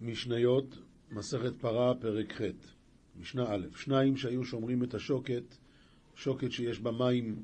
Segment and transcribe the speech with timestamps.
[0.00, 0.78] משניות,
[1.10, 2.44] מסכת פרה, פרק ח',
[3.16, 5.56] משנה א', שניים שהיו שומרים את השוקת,
[6.14, 7.42] שוקת שיש בה מים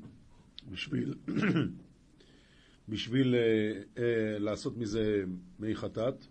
[0.71, 1.13] בשביל,
[2.89, 5.23] בשביל אה, אה, לעשות מזה
[5.59, 6.25] מי חטאת.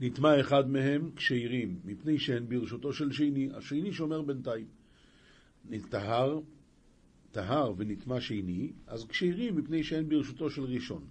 [0.00, 4.66] נטמע אחד מהם כשירים, מפני שהן ברשותו של שני, השני שומר בינתיים.
[5.64, 6.40] נטהר,
[7.30, 11.06] טהר ונטמע שני, אז כשירים מפני שהן ברשותו של ראשון.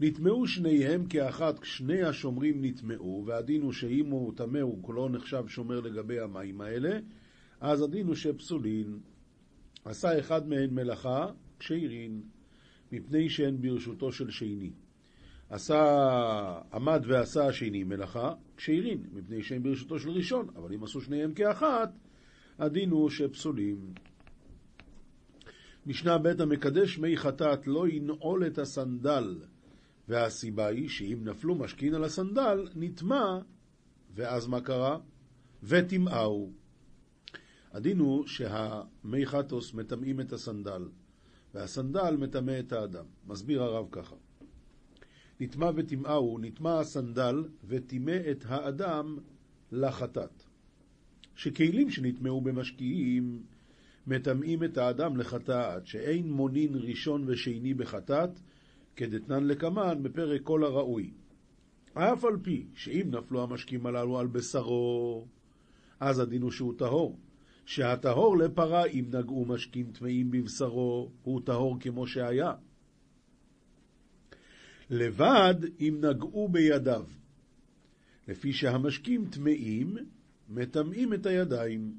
[0.00, 5.80] נטמעו שניהם כאחת, שני השומרים נטמעו, והדין הוא שאם הוא טמא הוא כולו נחשב שומר
[5.80, 6.98] לגבי המים האלה,
[7.60, 8.98] אז הדין הוא שפסולין.
[9.84, 11.26] עשה אחד מהן מלאכה,
[11.58, 12.22] כשירין,
[12.92, 14.70] מפני שהן ברשותו של שני.
[15.50, 15.78] עשה,
[16.72, 21.92] עמד ועשה השני מלאכה, כשירין, מפני שהן ברשותו של ראשון, אבל אם עשו שניהם כאחת,
[22.58, 23.94] הדין הוא שפסולים.
[25.86, 29.36] משנה ב' המקדש מי חטאת לא ינעול את הסנדל
[30.08, 33.38] והסיבה היא שאם נפלו משכין על הסנדל, נטמע,
[34.14, 34.98] ואז מה קרה?
[35.62, 36.50] וטמאו.
[37.72, 40.88] הדין הוא שהמי חטוס מטמאים את הסנדל,
[41.54, 43.04] והסנדל מטמא את האדם.
[43.26, 44.16] מסביר הרב ככה:
[45.40, 49.18] נטמע וטמאו, נטמע הסנדל וטימא את האדם
[49.72, 50.42] לחטאת.
[51.34, 53.42] שכלים שנטמעו במשקיעים
[54.06, 58.40] מטמאים את האדם לחטאת, שאין מונין ראשון ושני בחטאת,
[58.96, 61.10] כדתנן לקמן בפרק כל הראוי.
[61.94, 65.26] אף על פי שאם נפלו המשקים הללו על בשרו,
[66.00, 67.18] אז הדין הוא שהוא טהור.
[67.66, 72.52] שהטהור לפרה אם נגעו משקים טמאים בבשרו, הוא טהור כמו שהיה.
[74.90, 77.04] לבד אם נגעו בידיו.
[78.28, 79.96] לפי שהמשקים טמאים,
[80.48, 81.94] מטמאים את הידיים.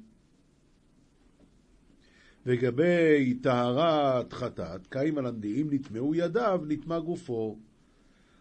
[2.46, 7.58] לגבי טהרת חטאת, קיים על הנדיעים נטמעו ידיו, נטמע גופו.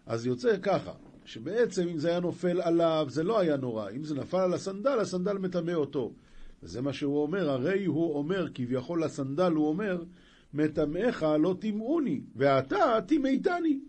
[0.05, 0.93] אז יוצא ככה,
[1.25, 3.89] שבעצם אם זה היה נופל עליו, זה לא היה נורא.
[3.89, 6.13] אם זה נפל על הסנדל, הסנדל מטמא אותו.
[6.63, 10.03] וזה מה שהוא אומר, הרי הוא אומר, כביכול לסנדל הוא אומר,
[10.53, 13.79] מטמאיך לא טימאוני, ואתה טימאיתני.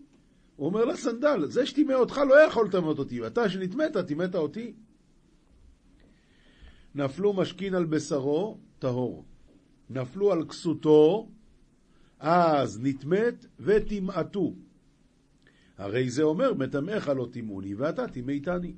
[0.55, 4.73] הוא אומר לסנדל, זה שטימא אותך לא יכול לטמאות אותי, ואתה שנטמאת, טימאת אותי.
[6.95, 9.25] נפלו משכין על בשרו, טהור.
[9.89, 11.29] נפלו על כסותו,
[12.19, 14.53] אז נטמאת וטמאתו.
[15.77, 18.73] הרי זה אומר, מטמאיך לא טימאוני ואתה טימאיתני.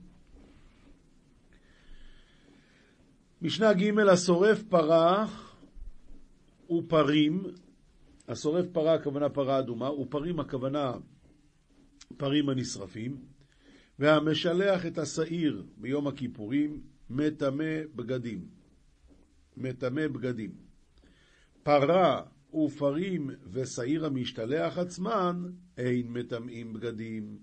[3.42, 5.28] משנה ג' השורף פרה
[6.72, 7.44] ופרים,
[8.28, 10.92] השורף פרה הכוונה פרה אדומה, ופרים הכוונה
[12.18, 13.18] פרים הנשרפים,
[14.00, 18.48] והמשלח את השעיר ביום הכיפורים, מטמא בגדים.
[19.58, 20.69] מטמא בגדים.
[21.64, 22.22] פרה
[22.54, 25.44] ופרים ושעיר המשתלח עצמן,
[25.78, 27.38] אין מטמאים בגדים.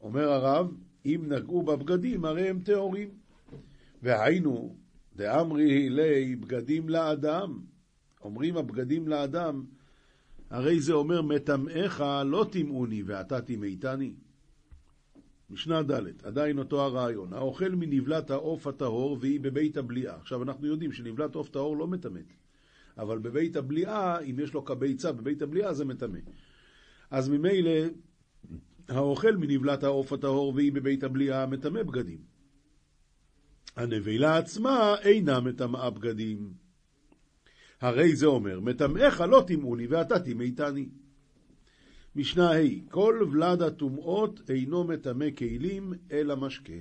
[0.00, 0.74] אומר הרב,
[1.06, 3.08] אם נגעו בבגדים, הרי הם טהורים.
[4.02, 4.76] והיינו,
[5.16, 7.60] דאמרי לי בגדים לאדם,
[8.24, 9.64] אומרים הבגדים לאדם,
[10.50, 14.14] הרי זה אומר מטמאיך לא טימאוני ואתה טימאיתני.
[15.50, 20.16] משנה ד', עדיין אותו הרעיון, האוכל מנבלת העוף הטהור והיא בבית הבליעה.
[20.16, 22.41] עכשיו אנחנו יודעים שנבלת עוף טהור לא מטמאת.
[22.98, 26.18] אבל בבית הבליעה, אם יש לו כביצה בבית הבליעה, זה מטמא.
[27.10, 27.70] אז ממילא,
[28.88, 32.18] האוכל מנבלת העוף הטהור והיא בבית הבליעה מטמא בגדים.
[33.76, 36.52] הנבלה עצמה אינה מטמאה בגדים.
[37.80, 40.88] הרי זה אומר, מטמאיך לא טימאוני ואתה טימאיתני.
[42.16, 46.72] משנה ה' כל ולד הטומאות אינו מטמא כלים אלא משקה.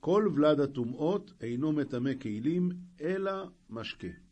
[0.00, 2.70] כל ולד הטומאות אינו מטמא כלים
[3.00, 3.32] אלא
[3.70, 4.25] משקה.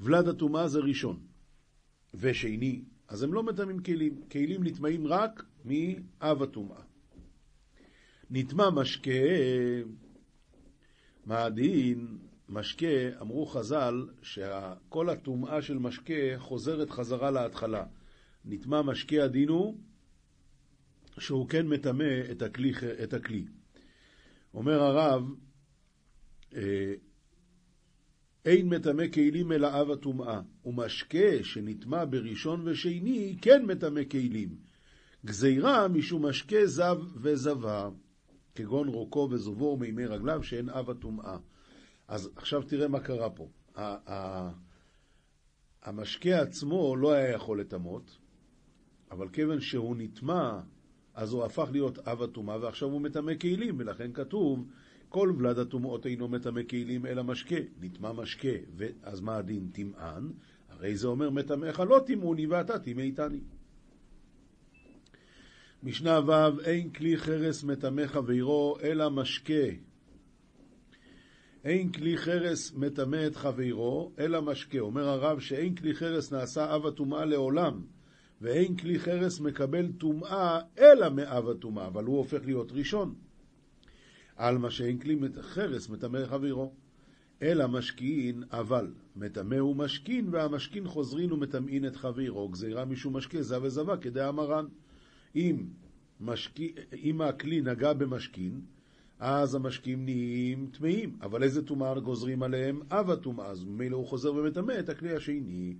[0.00, 1.20] ולד הטומאה זה ראשון,
[2.14, 4.22] ושני, אז הם לא מטמאים כלים.
[4.32, 6.82] כלים נטמאים רק מאב הטומאה.
[8.30, 9.10] נטמא משקה,
[11.26, 12.18] מה הדין?
[12.48, 17.84] משקה, אמרו חז"ל, שכל הטומאה של משקה חוזרת חזרה להתחלה.
[18.44, 19.78] נטמא משקה הדין הוא
[21.18, 22.42] שהוא כן מטמא את.
[23.02, 23.44] את הכלי.
[24.54, 25.34] אומר הרב,
[26.54, 26.94] אה,
[28.46, 34.56] אין מטמא כלים אלא אב הטומאה, ומשקה שנטמא בראשון ושני כן מטמא כלים.
[35.24, 37.88] גזירה משום משקה זב וזבה,
[38.54, 41.36] כגון רוקו וזובו ומימי רגליו שאין אב הטומאה.
[42.08, 43.48] אז עכשיו תראה מה קרה פה.
[45.82, 48.18] המשקה עצמו לא היה יכול לטמאות,
[49.10, 50.60] אבל כיוון שהוא נטמא,
[51.14, 54.66] אז הוא הפך להיות אב הטומאה, ועכשיו הוא מטמא כלים, ולכן כתוב
[55.16, 58.48] כל ולד הטומאות אינו מטמא כלים אלא משקה, נטמא משקה,
[59.02, 60.30] אז מה הדין טמאן?
[60.68, 63.40] הרי זה אומר מטמאיך לא טימאוני ואתה טימאיתני.
[65.82, 69.68] משנה ו' אין כלי חרס מטמא חברו, אלא משקה.
[71.64, 74.78] אין כלי חרס מטמא את חברו, אלא משקה.
[74.78, 77.80] אומר הרב שאין כלי חרס נעשה אב הטומאה לעולם,
[78.40, 83.25] ואין כלי חרס מקבל טומאה, אלא מאב הטומאה, אבל הוא הופך להיות ראשון.
[84.36, 86.72] על מה שאין כלי חרס מטמא חברו.
[87.42, 93.60] אלא משכין, אבל מטמא הוא משכין, והמשכין חוזרין ומטמאין את חברו, גזירה משום משקה, זב
[93.62, 94.66] וזבה, כדאמרן.
[95.36, 95.66] אם,
[96.20, 98.60] משקי, אם הכלי נגע במשכין,
[99.18, 101.16] אז המשקים נהיים טמאים.
[101.22, 102.80] אבל איזה טומאה גוזרים עליהם?
[102.90, 103.46] אב הטומאה.
[103.46, 105.74] אז ממילא הוא חוזר ומטמא את הכלי השני.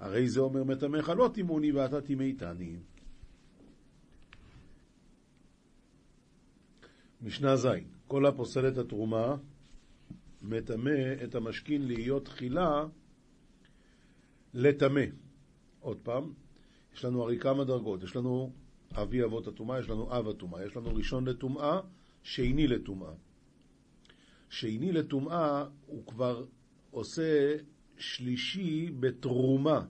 [0.00, 2.76] הרי זה אומר מטמאך לא טימוני ואתה טימאיתני.
[7.22, 9.36] משנה ז' כל הפוסל את התרומה
[10.42, 12.84] מטמא את המשכין להיות תחילה
[14.54, 15.04] לטמא.
[15.80, 16.32] עוד פעם,
[16.94, 18.52] יש לנו הרי כמה דרגות, יש לנו
[18.92, 21.80] אבי אבות הטומאה, יש לנו אב הטומאה, יש לנו ראשון לטומאה,
[22.22, 23.12] שני לטומאה.
[24.48, 26.44] שני לטומאה הוא כבר
[26.90, 27.56] עושה
[27.98, 29.84] שלישי בתרומה,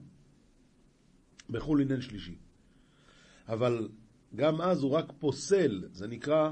[1.49, 2.35] בכל עניין שלישי.
[3.47, 3.89] אבל
[4.35, 6.51] גם אז הוא רק פוסל, זה נקרא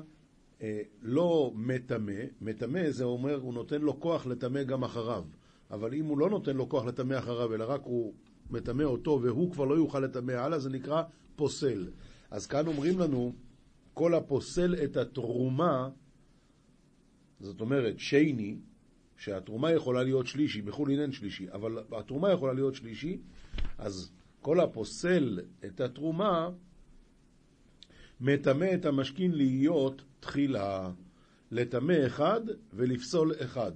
[1.02, 5.24] לא מטמא, מטמא זה אומר הוא נותן לו כוח לטמא גם אחריו.
[5.72, 8.14] אבל אם הוא לא נותן לו כוח לטמא אחריו, אלא רק הוא
[8.50, 11.04] מטמא אותו והוא כבר לא יוכל לטמא הלאה, זה נקרא
[11.36, 11.88] פוסל.
[12.32, 13.34] אז כאן אומרים לנו,
[13.94, 15.90] כל הפוסל את התרומה,
[17.40, 18.58] זאת אומרת, שייני,
[19.18, 23.22] שהתרומה יכולה להיות שלישי, בחו"ל עניין שלישי, אבל התרומה יכולה להיות שלישי,
[23.78, 26.50] אז כל הפוסל את התרומה,
[28.22, 30.92] מטמא את המשכין להיות תחילה.
[31.52, 32.42] לטמא אחד
[32.74, 33.72] ולפסול אחד.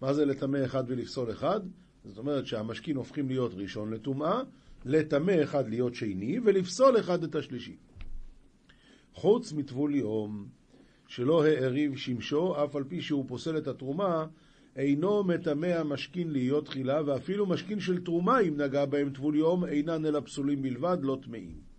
[0.00, 1.60] מה זה לטמא אחד ולפסול אחד?
[2.04, 4.40] זאת אומרת שהמשכין הופכים להיות ראשון לטומאה,
[4.84, 7.76] לטמא אחד להיות שני, ולפסול אחד את השלישי.
[9.12, 10.46] חוץ מטבול יום,
[11.08, 14.26] שלא העריב שמשו, אף על פי שהוא פוסל את התרומה,
[14.76, 20.06] אינו מטמא המשכין להיות תחילה, ואפילו משכין של תרומה, אם נגע בהם טבול יום, אינן
[20.06, 21.73] אלא פסולים בלבד, לא טמאים.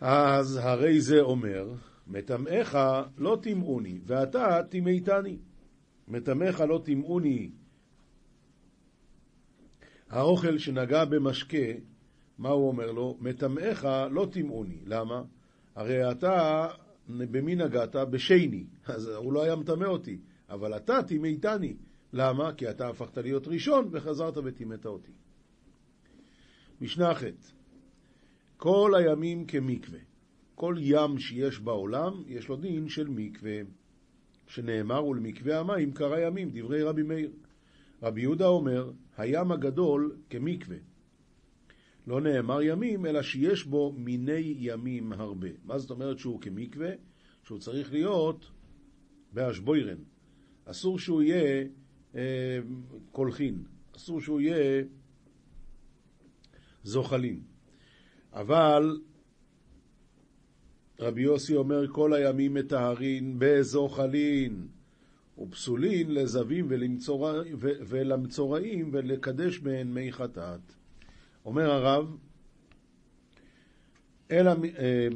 [0.00, 1.74] אז הרי זה אומר,
[2.06, 2.78] מטמאיך
[3.18, 5.38] לא טימאוני, ואתה טימאיתני.
[6.08, 7.50] מטמאיך לא טימאוני,
[10.10, 11.72] האוכל שנגע במשקה,
[12.38, 13.16] מה הוא אומר לו?
[13.20, 14.78] מטמאיך לא טימאוני.
[14.86, 15.22] למה?
[15.74, 16.66] הרי אתה,
[17.08, 17.96] במי נגעת?
[17.96, 18.66] בשני.
[18.86, 20.18] אז הוא לא היה מטמא אותי.
[20.48, 21.76] אבל אתה טימאיתני.
[22.12, 22.52] למה?
[22.52, 25.12] כי אתה הפכת להיות ראשון וחזרת וטימאת אותי.
[26.80, 27.24] משנה ח'
[28.58, 29.98] כל הימים כמקווה.
[30.54, 33.60] כל ים שיש בעולם, יש לו דין של מקווה.
[34.46, 37.32] שנאמר, ולמקווה המים קרא ימים, דברי רבי מאיר.
[38.02, 40.76] רבי יהודה אומר, הים הגדול כמקווה.
[42.06, 45.48] לא נאמר ימים, אלא שיש בו מיני ימים הרבה.
[45.64, 46.90] מה זאת אומרת שהוא כמקווה?
[47.44, 48.50] שהוא צריך להיות
[49.32, 49.98] באשבוירן.
[50.64, 51.64] אסור שהוא יהיה
[52.14, 52.58] אה,
[53.12, 53.64] קולחין,
[53.96, 54.84] אסור שהוא יהיה
[56.82, 57.47] זוחלין.
[58.38, 59.00] אבל
[61.00, 64.66] רבי יוסי אומר כל הימים מטהרין בזוחלין
[65.38, 70.60] ופסולין לזבים ולמצורע, ולמצורעים ולקדש בהן מי חטאת.
[71.44, 72.16] אומר הרב,
[74.30, 75.08] אלא אה,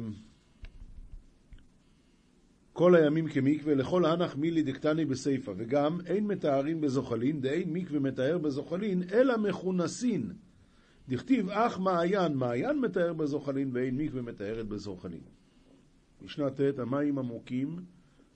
[2.73, 8.37] כל הימים כמקווה, לכל הנח מילי דקטני בסיפא, וגם אין מטהרין בזוחלין, דאין מקווה מטהר
[8.37, 10.33] בזוחלין, אלא מכונסין.
[11.09, 15.23] דכתיב אך מעיין, מעיין מטהר בזוחלין, ואין מקווה מטהרת בזוחלין.
[16.21, 17.79] משנה ט', המים עמוקים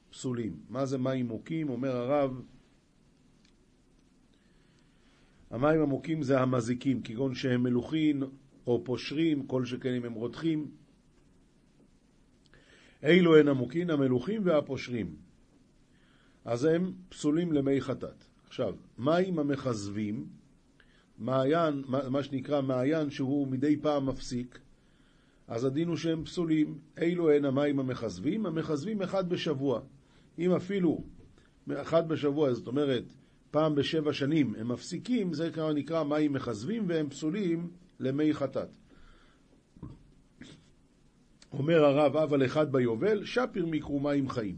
[0.10, 0.60] פסולים.
[0.70, 1.70] מה זה מים מוקים?
[1.70, 2.42] אומר הרב,
[5.52, 8.24] המים עמוקים זה המזיקים, כגון שהם מלוכין
[8.68, 10.72] או פושרים, כל שכן אם הם רותחים.
[13.04, 15.16] אילו הן עמוקין, המלוכים והפושרים.
[16.46, 18.24] אז הם פסולים למי חטאת.
[18.48, 20.28] עכשיו, מים המכזבים,
[21.18, 24.60] מעיין, מה שנקרא מעיין שהוא מדי פעם מפסיק,
[25.48, 26.78] אז הדין הוא שהם פסולים.
[27.02, 28.46] אילו הן המים המכזבים?
[28.46, 29.82] המכזבים אחד בשבוע.
[30.40, 31.04] אם אפילו
[31.74, 33.04] אחד בשבוע, זאת אומרת,
[33.52, 37.70] פעם בשבע שנים הם מפסיקים, זה נקרא מים מכזבים והם פסולים
[38.00, 38.70] למי חטאת.
[41.54, 44.56] אומר הרב, אבל אחד ביובל, שפיר מקרו מים חיים.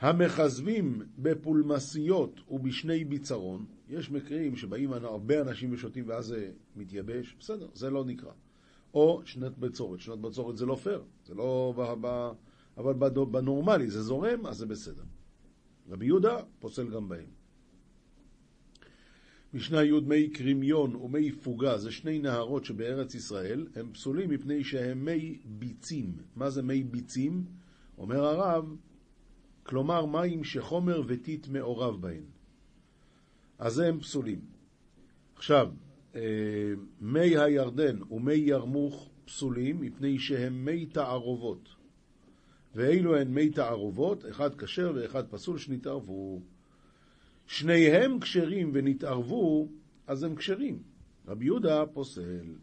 [0.00, 7.90] המכזבים בפולמסיות ובשני ביצרון, יש מקרים שבאים הרבה אנשים ושותים ואז זה מתייבש, בסדר, זה
[7.90, 8.32] לא נקרא.
[8.94, 10.00] או שנת בצורת.
[10.00, 11.74] שנת בצורת זה לא פייר, זה לא...
[11.76, 12.30] ב, ב,
[12.76, 12.92] אבל
[13.24, 15.02] בנורמלי זה זורם, אז זה בסדר.
[15.88, 17.26] רבי יהודה פוסל גם בהם.
[19.54, 25.04] משנה י' מי קרימיון ומי פוגה, זה שני נהרות שבארץ ישראל, הם פסולים מפני שהם
[25.04, 26.16] מי ביצים.
[26.36, 27.44] מה זה מי ביצים?
[27.98, 28.76] אומר הרב,
[29.70, 32.24] כלומר מים שחומר וטיט מעורב בהן.
[33.58, 34.40] אז הם פסולים.
[35.36, 35.70] עכשיו,
[36.14, 36.20] אה,
[37.00, 41.68] מי הירדן ומי ירמוך פסולים מפני שהם מי תערובות.
[42.74, 46.40] ואילו הן מי תערובות, אחד כשר ואחד פסול שנתערבו.
[47.46, 49.68] שניהם כשרים ונתערבו,
[50.06, 50.82] אז הם כשרים.
[51.28, 52.54] רבי יהודה פוסל.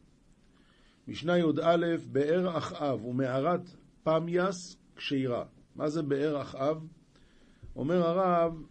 [1.08, 3.70] משנה י"א, באר אחאב ומערת
[4.04, 5.46] פמיאס כשירה.
[5.76, 6.97] מה זה באר אחאב?
[7.78, 8.64] אומר הרב,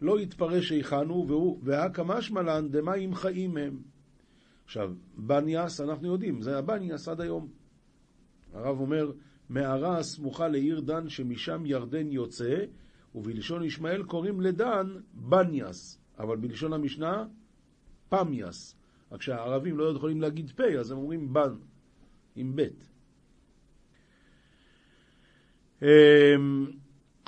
[0.00, 3.82] לא יתפרש היכן הוא, והקמשמע לן דמים חיים הם.
[4.64, 7.48] עכשיו, בניאס, אנחנו יודעים, זה הבניאס עד היום.
[8.54, 9.12] הרב אומר,
[9.48, 12.64] מערה הסמוכה לעיר דן שמשם ירדן יוצא,
[13.14, 17.24] ובלשון ישמעאל קוראים לדן בניאס, אבל בלשון המשנה
[18.08, 18.76] פמיאס.
[19.12, 21.54] רק שהערבים לא יכולים להגיד פה, אז הם אומרים בן,
[22.36, 22.90] עם בית.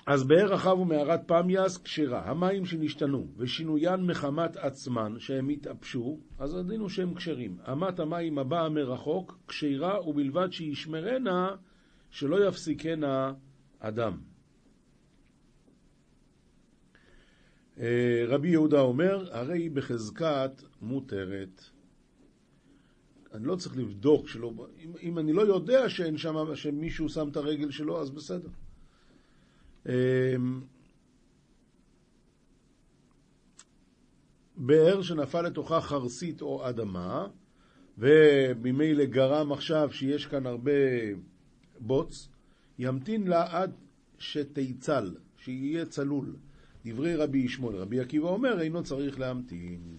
[0.06, 2.30] אז באר רחב ומערת פמיאס כשרה.
[2.30, 7.59] המים שנשתנו ושינוין מחמת עצמן, שהם התאפשו, אז הדין הוא שהם כשרים.
[7.73, 11.56] אמת המים הבאה מרחוק, כשרה ובלבד שישמרנה,
[12.11, 13.32] שלא יפסיקנה
[13.78, 14.18] אדם.
[17.78, 21.62] אה, רבי יהודה אומר, הרי היא בחזקת מותרת.
[23.35, 24.52] אני לא צריך לבדוק שלא...
[24.78, 28.49] אם, אם אני לא יודע שאין שם, שמישהו שם את הרגל שלו, אז בסדר.
[29.86, 30.60] אמ,
[34.56, 37.26] באר שנפל לתוכה חרסית או אדמה,
[37.98, 40.72] וממילא גרם עכשיו שיש כאן הרבה
[41.80, 42.28] בוץ,
[42.78, 43.72] ימתין לה עד
[44.18, 46.36] שתיצל, שיהיה צלול.
[46.84, 47.76] דברי רבי ישמעאל.
[47.76, 49.96] רבי עקיבא אומר, אינו צריך להמתין.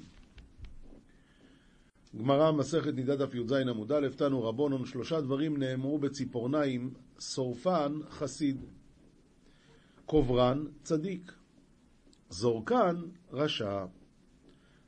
[2.17, 8.65] גמרא, מסכת נידה דף י"ז עמוד א', תנו רבונון, שלושה דברים נאמרו בציפורניים, שורפן, חסיד.
[10.13, 11.34] קוברן, צדיק.
[12.29, 12.96] זורקן,
[13.32, 13.86] רשע.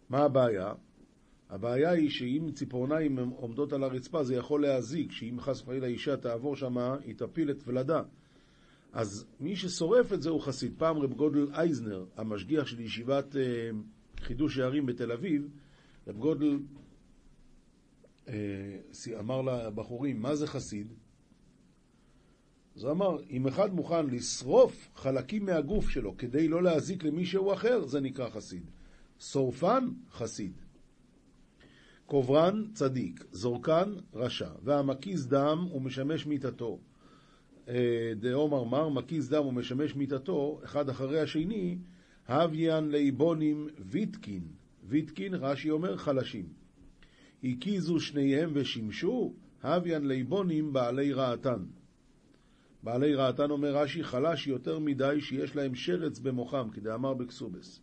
[0.09, 0.73] מה הבעיה?
[1.49, 6.55] הבעיה היא שאם ציפורניים עומדות על הרצפה זה יכול להזיק, שאם חס וחלילה אישה תעבור
[6.55, 8.01] שמה, היא תפיל את ולדה.
[8.93, 10.73] אז מי ששורף את זה הוא חסיד.
[10.77, 13.69] פעם רב גודל אייזנר, המשגיח של ישיבת אה,
[14.19, 15.49] חידוש הערים בתל אביב,
[16.07, 16.59] רב גודל
[18.27, 20.93] אה, אמר לבחורים, מה זה חסיד?
[22.75, 27.85] אז הוא אמר, אם אחד מוכן לשרוף חלקים מהגוף שלו כדי לא להזיק למישהו אחר,
[27.85, 28.63] זה נקרא חסיד.
[29.19, 30.51] שורפן, חסיד.
[32.05, 33.25] קוברן, צדיק.
[33.31, 34.49] זורקן, רשע.
[34.63, 36.79] והמקיז דם ומשמש מיתתו.
[37.67, 41.77] אה, דעומר מר, מקיז דם ומשמש מיתתו, אחד אחרי השני,
[42.27, 44.43] הוויאן ליבונים ויטקין.
[44.83, 46.45] ויטקין, רש"י אומר, חלשים.
[47.43, 51.63] הקיזו שניהם ושימשו, הוויאן ליבונים בעלי רעתן.
[52.85, 57.81] בעלי רעתן אומר רש"י חלש יותר מדי שיש להם שרץ במוחם, כדאמר בקסובס.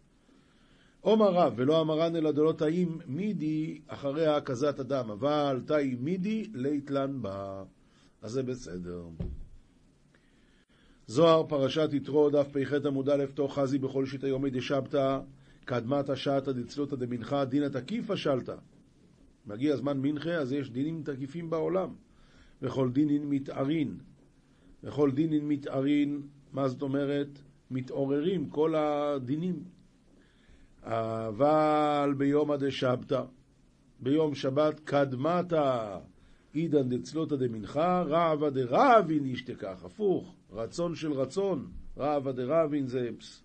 [1.00, 7.22] עומר רב ולא אמרן אלא דלא תאים מידי אחרי הקזת הדם, אבל תאי מידי ליתלן
[7.22, 7.62] בה.
[8.22, 9.04] אז זה בסדר.
[11.06, 15.20] זוהר, פרשת יתרו, דף פ"ח עמוד א', תוך חזי בכל שיטה יומי דשבתא,
[15.64, 18.56] קדמת שעתא דצלותא דמנחה, דינא תקיפא שלתא.
[19.46, 21.94] מגיע זמן מנחה, אז יש דינים תקיפים בעולם.
[22.62, 24.11] וכל דינין מתארין.
[24.84, 26.22] וכל דינין מתארין,
[26.52, 27.38] מה זאת אומרת?
[27.70, 29.64] מתעוררים כל הדינים.
[30.82, 33.22] אבל ביום דשבתא,
[34.00, 35.98] ביום שבת קדמתא
[36.52, 43.44] עידן דצלותא דמנחה, רעבא דרבין ישתכח, הפוך, רצון של רצון, רעבא דרבין זה פס.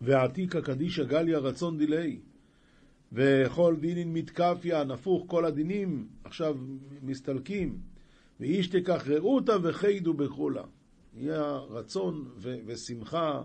[0.00, 2.20] ועתיקא קדישא גליה רצון דילי,
[3.12, 6.56] וכל דינין מתקפיה, נפוך כל הדינים עכשיו
[7.02, 7.78] מסתלקים,
[8.40, 10.62] וישתכח רעותא וחידו בכולה.
[11.16, 13.42] יהיה רצון ו- ושמחה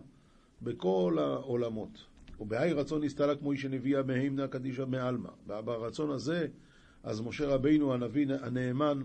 [0.62, 2.06] בכל העולמות.
[2.40, 5.30] ובהאי רצון נסתלה כמו איש הנביאה מהימנה קדישא מעלמא.
[5.46, 6.48] ברצון הזה,
[7.04, 9.02] אז משה רבינו הנביא הנאמן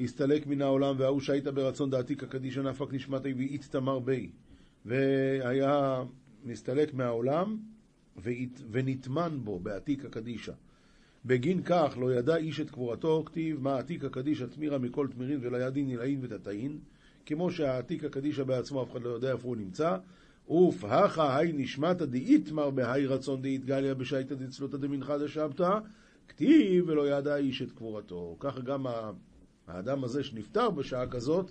[0.00, 4.30] הסתלק מן העולם, וההוא שהיית ברצון דעתי כקדישא נפק נשמתי ואית תמר בי.
[4.84, 6.04] והיה
[6.44, 7.58] מסתלק מהעולם
[8.70, 10.52] ונטמן בו בעתיקא קדישא.
[11.26, 15.56] בגין כך לא ידע איש את קבורתו, כתיב מה עתיקא קדישא תמירה מכל תמירין ולא
[15.56, 16.78] ידין נלאין ותתאין,
[17.26, 19.96] כמו שהעתיקא קדישא בעצמו אף אחד לא יודע איפה הוא נמצא,
[20.48, 25.78] אוף הכא היי נשמתא דאיתמר בהאי רצון דאיתגליה בשייתא דצלותא דמנחה דשבתא,
[26.28, 28.36] כתיב ולא ידע איש את קבורתו.
[28.40, 28.86] ככה גם
[29.66, 31.50] האדם הזה שנפטר בשעה כזאת,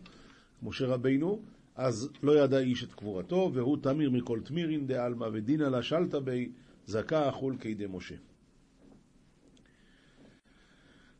[0.63, 1.41] משה רבינו,
[1.75, 6.49] אז לא ידע איש את קבורתו, והוא תמיר מכל תמירין דעלמא ודינא לה שלתא בי
[6.85, 8.15] זכה אכול כידי משה.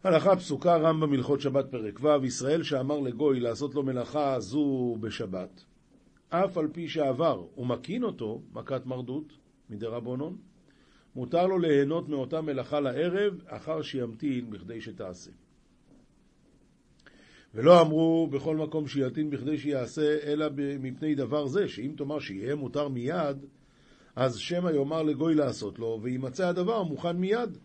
[0.05, 5.63] הלכה פסוקה, רמב"ם הלכות שבת פרק ו', ישראל שאמר לגוי לעשות לו מלאכה זו בשבת,
[6.29, 9.33] אף על פי שעבר ומקין אותו, מכת מרדות,
[9.69, 10.37] מדי רבונון,
[11.15, 15.31] מותר לו ליהנות מאותה מלאכה לערב, אחר שימתין בכדי שתעשה.
[17.53, 20.45] ולא אמרו בכל מקום שיתין בכדי שיעשה, אלא
[20.79, 23.45] מפני דבר זה, שאם תאמר שיהיה מותר מיד,
[24.15, 27.57] אז שמא יאמר לגוי לעשות לו, וימצא הדבר מוכן מיד.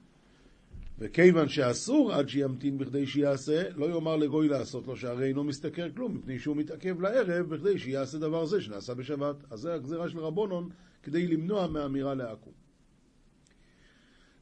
[1.00, 6.14] וכיוון שאסור עד שימתין בכדי שיעשה, לא יאמר לגוי לעשות לו, שהרי אינו משתכר כלום,
[6.14, 9.36] מפני שהוא מתעכב לערב בכדי שיעשה דבר זה שנעשה בשבת.
[9.50, 10.68] אז זה הגזירה של רבונון
[11.02, 12.50] כדי למנוע מאמירה לעכו.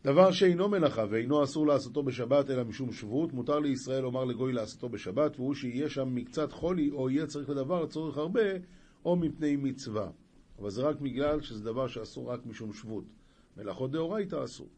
[0.04, 4.88] דבר שאינו מלאכה ואינו אסור לעשותו בשבת אלא משום שבות, מותר לישראל לומר לגוי לעשותו
[4.88, 8.50] בשבת, והוא שיהיה שם מקצת חולי, או יהיה צריך לדבר לצורך הרבה,
[9.04, 10.10] או מפני מצווה.
[10.58, 13.04] אבל זה רק בגלל שזה דבר שאסור רק משום שבות.
[13.56, 14.68] מלאכות דאורייתא אסור.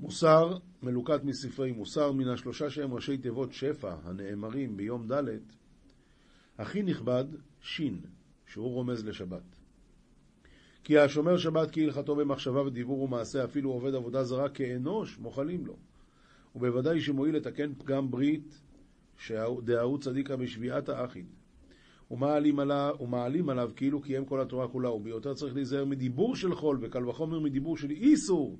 [0.00, 5.24] מוסר, מלוקט מספרי מוסר, מן השלושה שהם ראשי תיבות שפע, הנאמרים ביום ד',
[6.58, 7.24] הכי נכבד,
[7.60, 8.00] שין,
[8.46, 9.56] שהוא רומז לשבת.
[10.84, 15.76] כי השומר שבת כהלכתו במחשבה ודיבור ומעשה, אפילו עובד עבודה זרה כאנוש, מוחלים לו.
[16.56, 18.62] ובוודאי שמועיל לתקן פגם ברית,
[19.64, 21.26] דההוא צדיקה בשביעת האחיד.
[22.10, 26.78] ומעלים עליו, ומעלים עליו כאילו קיים כל התורה כולה, וביותר צריך להיזהר מדיבור של חול,
[26.82, 28.58] וקל וחומר מדיבור של איסור,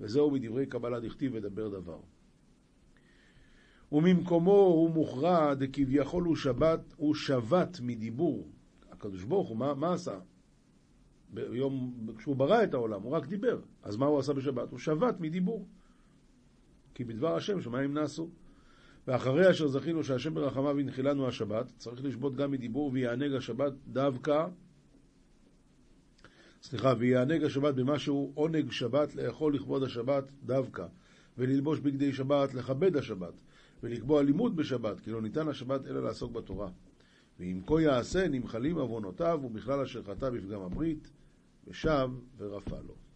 [0.00, 1.98] וזהו מדברי קבלה דכתיב ודבר דבר.
[3.92, 8.48] וממקומו הוא מוכרע דכביכול הוא שבת, הוא שבת מדיבור.
[8.90, 10.18] הקדוש ברוך הוא, מה, מה עשה?
[11.30, 13.60] ביום, כשהוא ברא את העולם, הוא רק דיבר.
[13.82, 14.70] אז מה הוא עשה בשבת?
[14.70, 15.66] הוא שבת מדיבור.
[16.94, 18.30] כי בדבר השם שמיים נעשו.
[19.06, 24.46] ואחרי אשר זכינו שהשם ברחמיו ינחילנו השבת, צריך לשבות גם מדיבור ויענג השבת דווקא,
[26.68, 30.86] סליחה, ויענג השבת במשהו עונג שבת לאכול לכבוד השבת דווקא,
[31.38, 33.34] וללבוש בגדי שבת לכבד השבת,
[33.82, 36.68] ולקבוע לימוד בשבת, כי לא ניתן השבת אלא לעסוק בתורה.
[37.40, 41.10] ואם כה יעשה, נמחלים עוונותיו, ובכלל אשר חטא בפגם הברית,
[41.68, 43.07] ושב ורפא לו.